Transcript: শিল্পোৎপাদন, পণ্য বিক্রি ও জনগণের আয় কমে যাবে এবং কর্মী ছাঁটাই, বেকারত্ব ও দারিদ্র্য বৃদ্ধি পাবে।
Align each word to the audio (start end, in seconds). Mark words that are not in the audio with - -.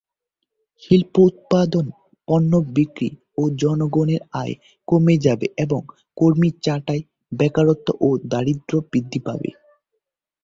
শিল্পোৎপাদন, 0.83 1.85
পণ্য 2.27 2.51
বিক্রি 2.75 3.09
ও 3.37 3.43
জনগণের 3.61 4.21
আয় 4.41 4.55
কমে 4.87 5.15
যাবে 5.25 5.47
এবং 5.57 5.81
কর্মী 6.17 6.49
ছাঁটাই, 6.63 7.01
বেকারত্ব 7.31 7.87
ও 8.01 8.09
দারিদ্র্য 8.31 8.77
বৃদ্ধি 8.91 9.19
পাবে। 9.27 9.49